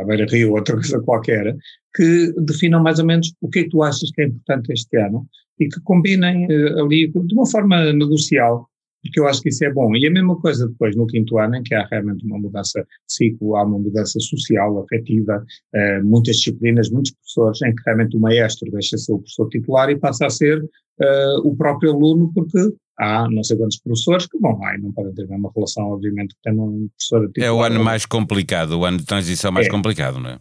à 0.00 0.04
beira-rio 0.04 0.50
ou 0.50 0.56
outra 0.56 0.74
coisa 0.76 1.00
qualquer, 1.00 1.56
que 1.94 2.32
definam 2.38 2.82
mais 2.82 2.98
ou 2.98 3.06
menos 3.06 3.32
o 3.40 3.48
que 3.48 3.60
é 3.60 3.62
que 3.64 3.70
tu 3.70 3.82
achas 3.82 4.10
que 4.12 4.22
é 4.22 4.26
importante 4.26 4.72
este 4.72 4.96
ano 4.96 5.26
e 5.60 5.68
que 5.68 5.80
combinem 5.82 6.46
uh, 6.46 6.84
ali 6.84 7.08
de 7.08 7.34
uma 7.34 7.46
forma 7.46 7.92
negocial, 7.92 8.66
porque 9.02 9.20
eu 9.20 9.26
acho 9.26 9.42
que 9.42 9.48
isso 9.48 9.64
é 9.64 9.72
bom. 9.72 9.94
E 9.96 10.06
a 10.06 10.10
mesma 10.10 10.40
coisa 10.40 10.68
depois 10.68 10.96
no 10.96 11.06
quinto 11.06 11.38
ano, 11.38 11.56
em 11.56 11.62
que 11.62 11.74
há 11.74 11.86
realmente 11.86 12.24
uma 12.24 12.38
mudança 12.38 12.80
de 12.80 13.14
ciclo, 13.14 13.56
há 13.56 13.64
uma 13.64 13.78
mudança 13.78 14.18
social, 14.20 14.78
afetiva, 14.78 15.44
uh, 15.74 16.04
muitas 16.04 16.36
disciplinas, 16.36 16.90
muitos 16.90 17.12
professores, 17.12 17.62
em 17.62 17.74
que 17.74 17.82
realmente 17.84 18.16
o 18.16 18.20
maestro 18.20 18.70
deixa 18.70 18.96
de 18.96 19.04
ser 19.04 19.12
o 19.12 19.18
professor 19.18 19.48
titular 19.48 19.90
e 19.90 19.98
passa 19.98 20.26
a 20.26 20.30
ser 20.30 20.62
uh, 20.62 21.38
o 21.44 21.54
próprio 21.56 21.92
aluno, 21.92 22.32
porque 22.32 22.58
há 22.98 23.28
não 23.30 23.42
sei 23.42 23.56
quantos 23.56 23.78
professores 23.78 24.26
que 24.26 24.38
vão 24.38 24.58
lá 24.58 24.74
e 24.74 24.80
não 24.80 24.92
podem 24.92 25.14
ter 25.14 25.24
a 25.24 25.28
mesma 25.28 25.50
relação, 25.54 25.84
obviamente, 25.90 26.34
que 26.34 26.42
tem 26.42 26.52
um 26.52 26.88
professor 26.88 27.26
titular. 27.28 27.48
É 27.48 27.52
o 27.52 27.62
ano 27.62 27.84
mais 27.84 28.06
complicado, 28.06 28.78
o 28.78 28.84
ano 28.84 28.98
de 28.98 29.04
transição 29.04 29.52
mais 29.52 29.66
é. 29.66 29.70
complicado, 29.70 30.18
não 30.18 30.30
é? 30.30 30.38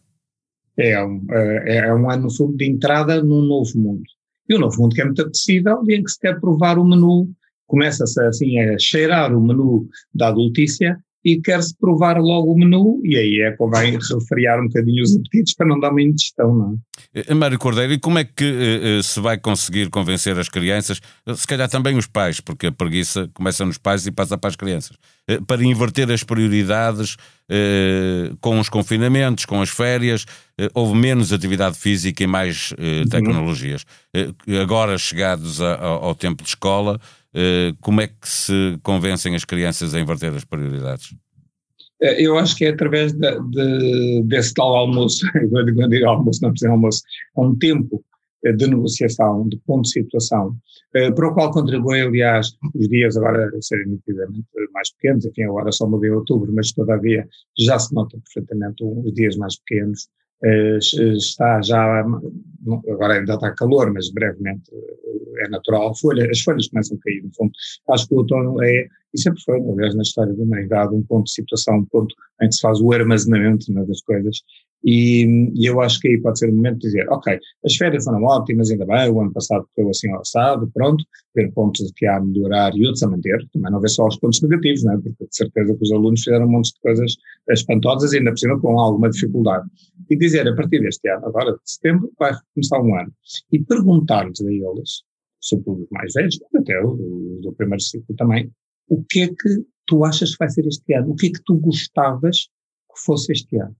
É 0.77 1.03
um, 1.03 1.25
é, 1.29 1.77
é 1.77 1.93
um 1.93 2.09
ano, 2.09 2.27
de 2.55 2.65
entrada 2.65 3.21
num 3.21 3.41
novo 3.41 3.77
mundo. 3.77 4.03
E 4.47 4.55
o 4.55 4.59
novo 4.59 4.81
mundo 4.81 4.95
que 4.95 5.01
é 5.01 5.05
muito 5.05 5.21
apetecível 5.21 5.83
e 5.87 5.95
em 5.95 6.03
que 6.03 6.11
se 6.11 6.19
quer 6.19 6.39
provar 6.39 6.77
o 6.77 6.85
menu, 6.85 7.29
começa-se 7.67 8.21
assim 8.23 8.59
a 8.59 8.77
cheirar 8.79 9.35
o 9.35 9.41
menu 9.41 9.87
da 10.13 10.29
adultícia 10.29 10.97
e 11.23 11.39
quer-se 11.39 11.75
provar 11.77 12.17
logo 12.19 12.51
o 12.51 12.57
menu, 12.57 12.99
e 13.03 13.15
aí 13.15 13.41
é 13.41 13.51
convém 13.51 13.97
refriar 13.97 14.59
um 14.59 14.67
bocadinho 14.67 15.03
os 15.03 15.15
apetites 15.15 15.53
para 15.53 15.67
não 15.67 15.79
dar 15.79 15.91
uma 15.91 16.01
indigestão, 16.01 16.53
não 16.53 16.73
é? 16.73 17.01
Eh, 17.13 17.33
Mário 17.33 17.59
Cordeiro, 17.59 17.93
e 17.93 17.99
como 17.99 18.17
é 18.17 18.23
que 18.23 18.43
uh, 18.43 19.03
se 19.03 19.19
vai 19.19 19.37
conseguir 19.37 19.89
convencer 19.89 20.37
as 20.39 20.49
crianças, 20.49 20.99
se 21.35 21.45
calhar 21.45 21.69
também 21.69 21.95
os 21.95 22.07
pais, 22.07 22.39
porque 22.39 22.67
a 22.67 22.71
preguiça 22.71 23.29
começa 23.33 23.63
nos 23.65 23.77
pais 23.77 24.05
e 24.07 24.11
passa 24.11 24.37
para 24.37 24.49
as 24.49 24.55
crianças, 24.55 24.97
uh, 25.29 25.45
para 25.45 25.63
inverter 25.63 26.09
as 26.09 26.23
prioridades 26.23 27.13
uh, 27.15 28.35
com 28.39 28.59
os 28.59 28.69
confinamentos, 28.69 29.45
com 29.45 29.61
as 29.61 29.69
férias, 29.69 30.25
houve 30.75 30.95
menos 30.95 31.33
atividade 31.33 31.75
física 31.75 32.23
e 32.23 32.27
mais 32.27 32.71
uhum. 32.73 33.07
tecnologias. 33.09 33.83
agora, 34.61 34.95
chegados 34.95 35.59
a, 35.59 35.73
a, 35.73 35.87
ao 35.87 36.13
tempo 36.13 36.43
de 36.43 36.49
escola, 36.49 36.99
eh, 36.99 37.20
como 37.79 38.01
é 38.01 38.07
que 38.07 38.27
se 38.27 38.77
convencem 38.83 39.35
as 39.35 39.45
crianças 39.45 39.93
a 39.93 39.99
inverter 39.99 40.33
as 40.33 40.43
prioridades? 40.43 41.15
Eh, 42.01 42.23
eu 42.23 42.37
acho 42.37 42.55
que 42.55 42.65
é 42.65 42.69
através 42.69 43.13
de, 43.13 43.39
de, 43.49 44.23
desse 44.23 44.53
tal 44.53 44.75
almoço, 44.75 45.25
quando 45.49 45.89
digo 45.89 46.07
almoço, 46.07 46.41
não 46.41 46.49
precisa 46.49 46.71
almoço, 46.71 47.03
é 47.37 47.41
um 47.41 47.55
tempo 47.57 48.03
eh, 48.43 48.53
de 48.53 48.67
negociação, 48.67 49.47
de 49.47 49.57
ponto 49.65 49.83
de 49.83 49.91
situação, 49.91 50.55
para 50.91 51.27
o 51.27 51.33
qual 51.33 51.51
contribui, 51.51 52.01
aliás, 52.01 52.53
os 52.75 52.89
dias 52.89 53.15
agora 53.15 53.49
serem 53.61 53.87
nitidamente 53.87 54.45
mais 54.73 54.91
pequenos, 54.95 55.25
enfim, 55.25 55.43
agora 55.43 55.71
só 55.71 55.87
mudei 55.87 56.09
outubro, 56.09 56.51
mas 56.53 56.73
todavia 56.73 57.25
já 57.57 57.79
se 57.79 57.93
nota 57.93 58.17
perfeitamente 58.17 58.83
os 58.83 59.13
dias 59.13 59.37
mais 59.37 59.57
pequenos, 59.59 60.09
está 60.43 61.61
já, 61.61 62.03
agora 62.89 63.13
ainda 63.13 63.35
está 63.35 63.51
calor, 63.53 63.91
mas 63.93 64.11
brevemente 64.11 64.71
é 65.37 65.49
natural, 65.49 65.95
folha, 65.95 66.29
as 66.29 66.41
folhas 66.41 66.67
começam 66.67 66.97
a 66.97 66.99
cair, 67.01 67.23
no 67.23 67.33
fundo. 67.33 67.51
Acho 67.89 68.07
que 68.07 68.13
o 68.13 68.17
outono 68.17 68.61
é, 68.63 68.87
e 69.13 69.21
sempre 69.21 69.41
foi, 69.43 69.59
aliás, 69.59 69.95
na 69.95 70.01
história 70.01 70.33
da 70.33 70.43
humanidade, 70.43 70.95
um 70.95 71.03
ponto 71.03 71.25
de 71.25 71.33
situação, 71.33 71.77
um 71.77 71.85
ponto 71.85 72.13
em 72.41 72.47
que 72.47 72.55
se 72.55 72.61
faz 72.61 72.79
o 72.79 72.91
armazenamento 72.91 73.71
né, 73.71 73.83
das 73.85 74.01
coisas, 74.01 74.41
e, 74.83 75.51
e, 75.55 75.65
eu 75.65 75.79
acho 75.81 75.99
que 75.99 76.07
aí 76.07 76.19
pode 76.19 76.39
ser 76.39 76.49
o 76.49 76.55
momento 76.55 76.79
de 76.79 76.87
dizer, 76.87 77.07
ok, 77.09 77.37
as 77.63 77.75
férias 77.75 78.03
foram 78.03 78.23
ótimas, 78.23 78.71
ainda 78.71 78.85
bem, 78.85 79.09
o 79.09 79.21
ano 79.21 79.31
passado 79.31 79.67
foi 79.75 79.87
assim 79.89 80.11
assado, 80.15 80.69
pronto, 80.73 81.03
ver 81.35 81.51
pontos 81.51 81.91
que 81.95 82.05
há 82.05 82.17
a 82.17 82.19
melhorar 82.19 82.75
e 82.75 82.85
outros 82.85 83.03
a 83.03 83.07
manter, 83.07 83.47
também 83.53 83.71
não 83.71 83.79
ver 83.79 83.89
só 83.89 84.07
os 84.07 84.17
pontos 84.17 84.41
negativos, 84.41 84.83
não 84.83 84.93
é? 84.93 84.97
porque 84.97 85.25
de 85.25 85.35
certeza 85.35 85.75
que 85.75 85.83
os 85.83 85.91
alunos 85.91 86.23
fizeram 86.23 86.47
um 86.47 86.51
monte 86.51 86.73
de 86.73 86.79
coisas 86.81 87.15
espantosas, 87.49 88.13
ainda 88.13 88.31
por 88.31 88.39
cima 88.39 88.59
com 88.59 88.79
alguma 88.79 89.09
dificuldade. 89.09 89.67
E 90.09 90.17
dizer, 90.17 90.47
a 90.47 90.55
partir 90.55 90.79
deste 90.81 91.07
ano, 91.09 91.27
agora 91.27 91.51
de 91.51 91.59
setembro, 91.65 92.11
vai 92.17 92.33
começar 92.53 92.81
um 92.81 92.95
ano, 92.95 93.13
e 93.51 93.59
perguntar-lhes 93.59 94.41
a 94.41 94.51
eles, 94.51 95.03
sobretudo 95.39 95.83
os 95.83 95.89
mais 95.91 96.13
velhos, 96.13 96.39
até 96.55 96.83
os 96.83 96.97
do 97.41 97.53
primeiro 97.53 97.81
ciclo 97.81 98.15
também, 98.15 98.51
o 98.89 99.03
que 99.03 99.21
é 99.21 99.27
que 99.27 99.65
tu 99.85 100.03
achas 100.03 100.31
que 100.31 100.37
vai 100.39 100.49
ser 100.49 100.65
este 100.65 100.93
ano? 100.93 101.11
O 101.11 101.15
que 101.15 101.27
é 101.27 101.31
que 101.31 101.41
tu 101.45 101.55
gostavas 101.57 102.49
que 102.93 103.01
fosse 103.05 103.31
este 103.31 103.57
ano? 103.57 103.75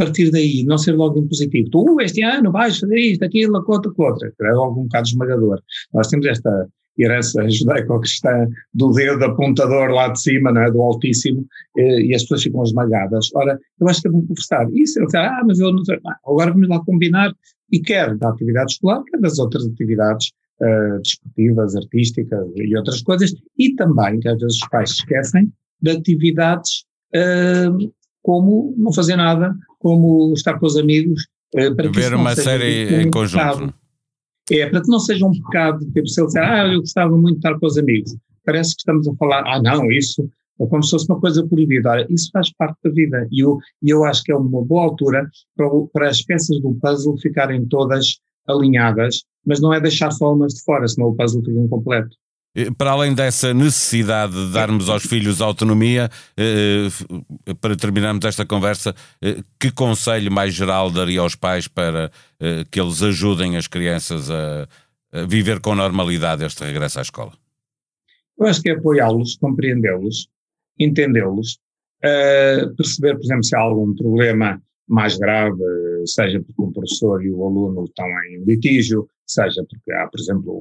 Partir 0.00 0.30
daí, 0.30 0.64
não 0.64 0.78
ser 0.78 0.92
logo 0.92 1.18
impositivo. 1.18 1.68
Tu, 1.68 2.00
este 2.00 2.22
ano, 2.22 2.50
vais 2.50 2.78
fazer 2.78 2.98
isto, 2.98 3.22
aquilo, 3.22 3.54
a 3.58 3.60
outra, 3.60 3.92
a 3.94 4.02
outra. 4.02 4.32
É 4.40 4.52
logo 4.52 4.80
um 4.80 4.84
bocado 4.84 5.08
esmagador. 5.08 5.60
Nós 5.92 6.08
temos 6.08 6.24
esta 6.24 6.66
herança 6.98 7.44
judaico-cristã 7.50 8.48
do 8.72 8.92
dedo 8.92 9.22
apontador 9.26 9.90
lá 9.90 10.08
de 10.08 10.18
cima, 10.18 10.52
não 10.52 10.62
é? 10.62 10.70
do 10.70 10.80
altíssimo, 10.80 11.46
e, 11.76 12.14
as 12.14 12.22
pessoas 12.22 12.44
ficam 12.44 12.62
esmagadas. 12.62 13.28
Ora, 13.34 13.60
eu 13.78 13.88
acho 13.90 14.00
que 14.00 14.08
é 14.08 14.10
bom 14.10 14.22
conversar. 14.22 14.66
Isso, 14.72 14.98
eu 14.98 15.04
dizer, 15.04 15.18
ah, 15.18 15.42
mas 15.46 15.58
eu 15.58 15.70
não 15.70 15.84
sei. 15.84 15.98
agora 16.26 16.50
vamos 16.50 16.68
lá 16.68 16.82
combinar, 16.82 17.34
e 17.70 17.78
quer 17.78 18.16
da 18.16 18.30
atividade 18.30 18.72
escolar, 18.72 19.02
quer 19.04 19.20
das 19.20 19.38
outras 19.38 19.66
atividades 19.66 20.32
uh, 20.62 20.98
desportivas, 21.02 21.76
artísticas 21.76 22.48
e 22.56 22.74
outras 22.74 23.02
coisas, 23.02 23.34
e 23.58 23.74
também, 23.74 24.18
que 24.18 24.28
às 24.28 24.40
vezes 24.40 24.56
os 24.62 24.68
pais 24.70 24.88
se 24.92 24.96
esquecem, 24.96 25.52
de 25.82 25.90
atividades 25.90 26.84
uh, 27.14 27.92
como 28.22 28.74
não 28.78 28.92
fazer 28.92 29.16
nada, 29.16 29.54
como 29.80 30.32
estar 30.34 30.58
com 30.60 30.66
os 30.66 30.76
amigos. 30.76 31.26
Uh, 31.54 31.74
para 31.74 31.90
Ver 31.90 32.14
uma 32.14 32.36
série 32.36 33.02
em 33.02 33.10
conjunto. 33.10 33.74
É, 34.50 34.66
para 34.68 34.80
que 34.80 34.88
não 34.88 35.00
seja 35.00 35.26
um 35.26 35.32
pecado, 35.32 35.78
tipo, 35.92 36.06
se 36.06 36.20
ele 36.20 36.26
disser, 36.26 36.42
ah, 36.42 36.66
eu 36.66 36.80
gostava 36.80 37.16
muito 37.16 37.40
de 37.40 37.46
estar 37.46 37.58
com 37.58 37.66
os 37.66 37.78
amigos, 37.78 38.16
parece 38.44 38.74
que 38.74 38.80
estamos 38.80 39.06
a 39.06 39.14
falar, 39.14 39.44
ah, 39.46 39.62
não, 39.62 39.90
isso, 39.92 40.28
é 40.60 40.66
como 40.66 40.82
se 40.82 40.90
fosse 40.90 41.06
uma 41.08 41.20
coisa 41.20 41.46
proibida. 41.46 42.04
isso 42.10 42.30
faz 42.32 42.52
parte 42.54 42.76
da 42.82 42.90
vida, 42.90 43.28
e 43.30 43.44
eu, 43.44 43.58
eu 43.80 44.04
acho 44.04 44.24
que 44.24 44.32
é 44.32 44.36
uma 44.36 44.64
boa 44.64 44.84
altura 44.84 45.28
para, 45.56 45.68
para 45.92 46.08
as 46.08 46.22
peças 46.22 46.60
do 46.60 46.74
puzzle 46.82 47.16
ficarem 47.18 47.64
todas 47.66 48.18
alinhadas 48.48 49.22
mas 49.44 49.60
não 49.60 49.72
é 49.72 49.80
deixar 49.80 50.10
só 50.10 50.32
umas 50.32 50.54
de 50.54 50.62
fora, 50.62 50.86
senão 50.86 51.08
o 51.08 51.14
puzzle 51.14 51.42
fica 51.42 51.58
incompleto. 51.58 52.16
Para 52.76 52.90
além 52.90 53.14
dessa 53.14 53.54
necessidade 53.54 54.32
de 54.32 54.52
darmos 54.52 54.88
aos 54.88 55.04
filhos 55.04 55.40
autonomia, 55.40 56.10
eh, 56.36 56.88
eh, 57.46 57.54
para 57.54 57.76
terminarmos 57.76 58.24
esta 58.24 58.44
conversa, 58.44 58.92
eh, 59.22 59.36
que 59.58 59.70
conselho 59.70 60.32
mais 60.32 60.52
geral 60.52 60.90
daria 60.90 61.20
aos 61.20 61.36
pais 61.36 61.68
para 61.68 62.10
que 62.70 62.80
eles 62.80 63.02
ajudem 63.02 63.58
as 63.58 63.66
crianças 63.66 64.30
a 64.30 64.66
viver 65.28 65.60
com 65.60 65.74
normalidade 65.74 66.42
este 66.42 66.64
regresso 66.64 66.98
à 66.98 67.02
escola? 67.02 67.32
Eu 68.38 68.46
acho 68.46 68.62
que 68.62 68.70
é 68.70 68.74
apoiá-los, 68.74 69.36
compreendê-los, 69.36 70.26
entendê-los, 70.78 71.58
perceber, 72.78 73.16
por 73.16 73.24
exemplo, 73.24 73.44
se 73.44 73.54
há 73.54 73.60
algum 73.60 73.94
problema 73.94 74.58
mais 74.88 75.18
grave, 75.18 75.60
seja 76.06 76.40
porque 76.40 76.62
o 76.62 76.72
professor 76.72 77.24
e 77.24 77.30
o 77.30 77.44
aluno 77.44 77.84
estão 77.84 78.06
em 78.06 78.44
litígio, 78.44 79.08
seja 79.26 79.64
porque 79.68 79.92
há, 79.92 80.06
por 80.08 80.20
exemplo, 80.20 80.52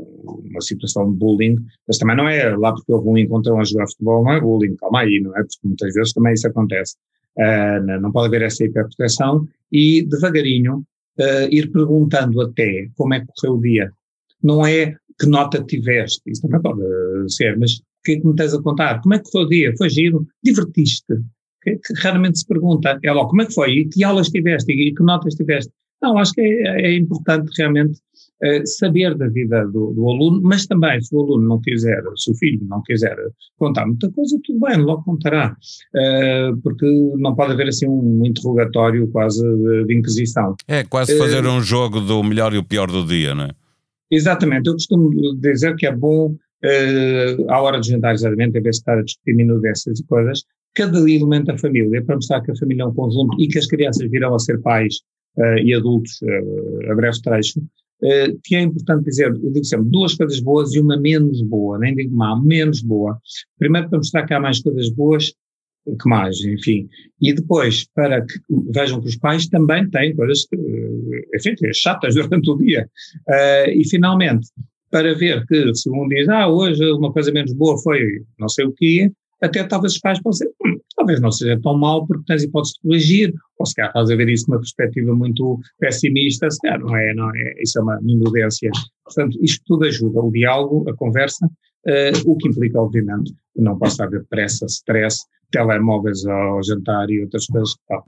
uma 0.46 0.62
situação 0.62 1.12
de 1.12 1.18
bullying, 1.18 1.56
mas 1.88 1.98
também 1.98 2.18
não 2.18 2.28
é 2.28 2.56
lá 2.56 2.74
porque 2.74 2.92
houve 2.92 3.10
um 3.10 3.18
encontrão 3.18 3.60
a 3.60 3.64
jogar 3.64 3.88
futebol, 3.88 4.24
não 4.24 4.34
é 4.34 4.42
bullying, 4.42 4.76
calma 4.76 5.02
aí, 5.02 5.20
não 5.20 5.36
é? 5.36 5.42
Porque 5.42 5.60
muitas 5.64 5.94
vezes 5.94 6.14
também 6.14 6.34
isso 6.34 6.48
acontece. 6.48 6.96
Uh, 7.38 8.02
não 8.02 8.12
pode 8.12 8.28
haver 8.28 8.42
essa 8.42 8.66
hiperproteção 8.66 9.48
e 9.72 10.06
devagarinho 10.06 10.84
uh, 11.20 11.48
ir 11.50 11.72
perguntando 11.72 12.42
até 12.42 12.90
como 12.96 13.14
é 13.14 13.22
que 13.22 13.28
correu 13.38 13.58
o 13.58 13.62
dia. 13.62 13.92
Não 14.44 14.66
é 14.66 14.96
que 15.20 15.26
nota 15.28 15.64
tiveste, 15.64 16.22
isso 16.28 16.42
também 16.42 16.62
pode 16.62 16.82
ser, 17.28 17.58
mas 17.58 17.74
o 17.74 17.82
que 18.04 18.14
é 18.14 18.20
que 18.20 18.28
me 18.28 18.36
tens 18.36 18.54
a 18.54 18.62
contar? 18.62 19.02
Como 19.02 19.14
é 19.14 19.20
que 19.20 19.30
correu 19.30 19.48
o 19.48 19.50
dia? 19.50 19.74
Foi 19.78 19.90
giro? 19.90 20.26
Divertiste? 20.44 21.14
Que, 21.62 21.76
que 21.76 21.94
raramente 22.02 22.40
se 22.40 22.48
pergunta. 22.48 23.00
É 23.04 23.12
logo, 23.12 23.30
como 23.30 23.42
é 23.42 23.46
que 23.46 23.54
foi? 23.54 23.72
E 23.72 23.90
que 23.90 24.04
aulas 24.04 24.30
tiveste? 24.30 24.72
E 24.72 24.94
que 24.94 25.04
notas 25.04 25.36
tiveste? 25.36 25.72
Não, 26.02 26.18
acho 26.18 26.32
que 26.34 26.42
é, 26.42 26.82
é 26.82 26.96
importante 26.96 27.52
realmente 27.58 28.00
uh, 28.44 28.66
saber 28.66 29.16
da 29.16 29.28
vida 29.28 29.66
do, 29.66 29.92
do, 29.92 30.10
aluno, 30.10 30.40
mas 30.42 30.66
também 30.66 31.02
se 31.02 31.14
o 31.14 31.20
aluno 31.20 31.48
não 31.48 31.62
quiser, 31.62 32.02
se 32.16 32.32
o 32.32 32.36
filho 32.36 32.66
não 32.68 32.82
quiser 32.84 33.18
contar 33.58 33.86
muita 33.86 34.10
coisa, 34.12 34.40
tudo 34.46 34.60
bem, 34.62 34.78
logo 34.78 35.04
contará, 35.04 35.52
uh, 35.54 36.58
porque 36.62 36.86
não 37.18 37.36
pode 37.36 37.52
haver 37.52 37.68
assim 37.68 37.88
um 37.88 38.26
interrogatório 38.26 39.08
quase 39.10 39.44
de, 39.44 39.86
de 39.86 39.98
inquisição. 39.98 40.56
É 40.68 40.84
quase 40.84 41.18
fazer 41.18 41.46
uh, 41.46 41.52
um 41.52 41.62
jogo 41.62 42.00
do 42.00 42.24
melhor 42.24 42.54
e 42.54 42.58
o 42.58 42.64
pior 42.64 42.88
do 42.90 43.06
dia, 43.06 43.36
não 43.36 43.46
é? 43.46 43.50
Exatamente, 44.10 44.68
eu 44.68 44.74
costumo 44.74 45.12
dizer 45.36 45.76
que 45.76 45.86
é 45.86 45.96
bom 45.96 46.34
Uh, 46.62 47.50
à 47.50 47.62
hora 47.62 47.80
de 47.80 47.88
jantar, 47.88 48.14
exatamente, 48.14 48.58
em 48.58 48.62
vez 48.62 48.76
de 48.76 48.82
estar 48.82 48.98
a 48.98 49.02
discutir 49.02 49.34
minudências 49.34 49.98
e 49.98 50.04
coisas, 50.04 50.44
cada 50.76 51.00
elemento 51.00 51.48
da 51.48 51.58
família, 51.58 52.04
para 52.04 52.16
mostrar 52.16 52.42
que 52.42 52.52
a 52.52 52.56
família 52.56 52.84
é 52.84 52.86
um 52.86 52.94
conjunto 52.94 53.40
e 53.42 53.48
que 53.48 53.60
as 53.60 53.68
crianças 53.68 54.10
virão 54.10 54.34
a 54.34 54.40
ser 54.40 54.62
pais 54.62 55.02
uh, 55.38 55.58
e 55.64 55.74
adultos 55.74 56.22
uh, 56.22 56.92
a 56.92 56.96
breve 56.96 57.22
trecho, 57.22 57.60
uh, 57.60 58.40
que 58.44 58.56
é 58.56 58.62
importante 58.62 59.06
dizer, 59.06 59.28
eu 59.28 59.52
digo 59.52 59.66
sempre, 59.66 59.90
duas 59.90 60.16
coisas 60.16 60.40
boas 60.40 60.74
e 60.74 60.80
uma 60.80 60.98
menos 60.98 61.42
boa, 61.42 61.78
nem 61.80 61.96
digo 61.96 62.16
má, 62.16 62.40
menos 62.40 62.82
boa. 62.82 63.20
Primeiro 63.58 63.90
para 63.90 63.98
mostrar 63.98 64.26
que 64.26 64.34
há 64.34 64.40
mais 64.40 64.62
coisas 64.62 64.90
boas 64.90 65.34
que 65.86 66.10
mais, 66.10 66.40
enfim. 66.42 66.88
E 67.20 67.34
depois, 67.34 67.88
para 67.96 68.24
que 68.24 68.40
vejam 68.72 69.02
que 69.02 69.08
os 69.08 69.18
pais 69.18 69.48
também 69.48 69.90
têm 69.90 70.16
coisas, 70.16 70.46
enfim, 71.34 71.56
chatas 71.74 72.14
durante 72.14 72.52
o 72.52 72.58
dia. 72.58 72.88
e 73.74 73.90
finalmente, 73.90 74.50
para 74.92 75.16
ver 75.16 75.46
que 75.48 75.74
se 75.74 75.90
um 75.90 76.08
diz, 76.08 76.28
ah, 76.30 76.48
hoje 76.48 76.84
uma 76.92 77.12
coisa 77.12 77.32
menos 77.32 77.54
boa 77.54 77.78
foi 77.82 78.24
não 78.38 78.50
sei 78.50 78.66
o 78.66 78.72
que, 78.72 79.12
até 79.42 79.64
talvez 79.64 79.94
os 79.94 80.00
pais 80.00 80.22
possam 80.22 80.48
dizer, 80.48 80.56
hum, 80.66 80.80
talvez 80.96 81.22
não 81.22 81.32
seja 81.32 81.60
tão 81.62 81.78
mal 81.78 82.06
porque 82.06 82.24
tens 82.28 82.44
hipótese 82.44 82.74
de 82.74 82.82
corrigir, 82.82 83.34
ou 83.58 83.66
se 83.66 83.76
calhar 83.76 83.90
estás 83.90 84.12
a 84.12 84.16
ver 84.16 84.30
isso 84.30 84.46
numa 84.50 84.60
perspectiva 84.60 85.16
muito 85.16 85.60
pessimista, 85.80 86.50
se 86.50 86.60
calhar 86.60 86.80
não 86.80 86.96
é, 86.96 87.14
não 87.14 87.30
é, 87.30 87.54
isso 87.62 87.80
é 87.80 87.82
uma 87.82 88.00
imprudência. 88.04 88.72
Portanto, 89.04 89.38
isto 89.42 89.64
tudo 89.66 89.86
ajuda, 89.86 90.20
o 90.20 90.32
diálogo, 90.32 90.90
a 90.90 90.96
conversa, 90.96 91.46
uh, 91.46 92.32
o 92.32 92.38
que 92.38 92.50
implica, 92.50 92.80
obviamente, 92.80 93.34
que 93.54 93.62
não 93.62 93.78
possa 93.78 94.04
haver 94.04 94.26
pressa, 94.30 94.66
stress, 94.66 95.26
telemóveis 95.52 96.26
ao 96.26 96.62
jantar 96.64 97.10
e 97.10 97.22
outras 97.22 97.46
coisas 97.48 97.74
que 97.74 97.82
tal. 97.88 98.06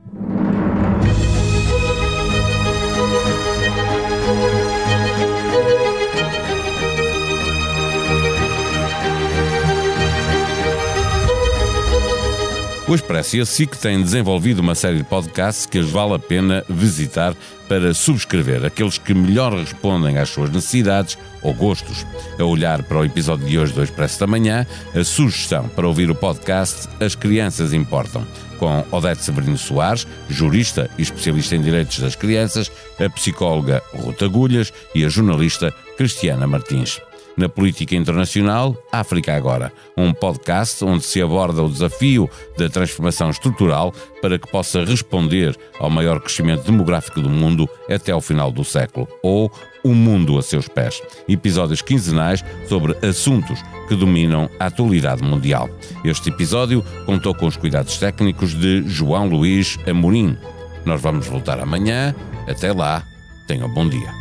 O 12.92 12.96
Expresso 12.96 13.38
e 13.38 13.40
a 13.40 13.46
SIC 13.46 13.78
têm 13.78 14.02
desenvolvido 14.02 14.60
uma 14.60 14.76
série 14.76 14.98
de 14.98 15.06
podcasts 15.06 15.66
que 15.66 15.80
as 15.80 15.90
vale 15.90 16.14
a 16.14 16.20
pena 16.20 16.62
visitar 16.68 17.34
para 17.70 17.94
subscrever, 17.94 18.66
aqueles 18.66 18.98
que 18.98 19.14
melhor 19.14 19.54
respondem 19.54 20.18
às 20.18 20.28
suas 20.28 20.50
necessidades 20.50 21.18
ou 21.42 21.54
gostos. 21.54 22.06
A 22.38 22.44
olhar 22.44 22.84
para 22.84 23.00
o 23.00 23.06
episódio 23.06 23.48
de 23.48 23.58
hoje 23.58 23.72
do 23.72 23.82
Expresso 23.82 24.20
da 24.20 24.28
Manhã, 24.28 24.68
a 24.94 25.06
sugestão 25.06 25.70
para 25.70 25.88
ouvir 25.88 26.12
o 26.12 26.16
podcast 26.16 26.90
As 27.00 27.16
Crianças 27.16 27.72
Importam, 27.72 28.28
com 28.60 28.84
Odete 28.92 29.24
Severino 29.24 29.58
Soares, 29.58 30.06
jurista 30.28 30.90
e 30.98 31.02
especialista 31.02 31.56
em 31.56 31.62
direitos 31.62 31.98
das 31.98 32.16
crianças, 32.18 32.70
a 33.00 33.10
psicóloga 33.10 33.82
Ruta 33.94 34.26
Agulhas 34.26 34.74
e 34.94 35.06
a 35.06 35.08
jornalista 35.08 35.74
Cristiana 35.96 36.46
Martins. 36.46 37.00
Na 37.38 37.48
política 37.48 37.96
internacional, 37.96 38.76
África 38.92 39.36
Agora, 39.36 39.72
um 39.98 40.14
podcast 40.14 40.84
onde 40.84 41.04
se 41.04 41.22
aborda 41.22 41.64
o 41.64 41.70
desafio 41.70 42.30
da 42.58 42.70
transformação 42.70 43.30
estrutural 43.30 43.94
para 44.22 44.38
que 44.38 44.50
possa 44.50 44.84
responder 44.84 45.58
ao 45.80 45.90
maior 45.90 46.20
crescimento 46.20 46.64
demográfico 46.64 47.22
do 47.22 47.30
mundo 47.30 47.70
até 47.90 48.12
ao 48.12 48.22
final 48.22 48.52
do 48.52 48.64
século, 48.64 49.08
ou 49.24 49.52
O 49.84 49.94
Mundo 49.96 50.38
a 50.38 50.44
seus 50.44 50.68
pés. 50.68 51.02
Episódios 51.28 51.82
quinzenais 51.82 52.44
sobre 52.68 52.96
assuntos 53.06 53.60
que 53.88 53.96
dominam 53.96 54.50
a 54.60 54.68
atualidade 54.68 55.24
mundial. 55.24 55.70
Este 56.04 56.30
episódio 56.30 56.86
contou 57.06 57.34
com 57.34 57.48
os 57.48 57.58
cuidados 57.58 57.98
técnicos 57.98 58.54
de 58.54 58.84
João 58.88 59.28
Luís 59.28 59.80
Amorim. 59.88 60.38
Nós 60.86 61.02
vamos 61.02 61.28
voltar 61.28 61.60
amanhã. 61.60 62.14
Até 62.48 62.72
lá, 62.72 63.04
tenham 63.48 63.70
bom 63.70 63.88
dia. 63.88 64.21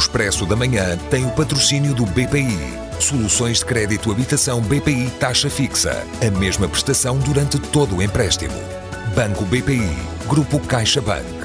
Expresso 0.00 0.46
da 0.46 0.56
Manhã 0.56 0.96
tem 1.10 1.26
o 1.26 1.30
patrocínio 1.32 1.92
do 1.92 2.06
BPI. 2.06 2.56
Soluções 2.98 3.58
de 3.58 3.66
crédito 3.66 4.10
habitação 4.10 4.58
BPI 4.62 5.10
taxa 5.20 5.50
fixa. 5.50 6.06
A 6.26 6.38
mesma 6.38 6.66
prestação 6.66 7.18
durante 7.18 7.58
todo 7.58 7.96
o 7.96 8.02
empréstimo. 8.02 8.54
Banco 9.14 9.44
BPI. 9.44 9.94
Grupo 10.26 10.58
CaixaBank. 10.58 11.39